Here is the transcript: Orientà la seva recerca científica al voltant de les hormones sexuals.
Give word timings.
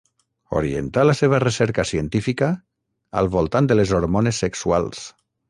Orientà 0.59 1.03
la 1.09 1.13
seva 1.19 1.39
recerca 1.43 1.85
científica 1.89 2.49
al 3.23 3.31
voltant 3.37 3.71
de 3.73 3.79
les 3.83 3.95
hormones 4.01 4.43
sexuals. 4.47 5.07